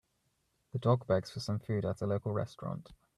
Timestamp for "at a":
1.85-2.07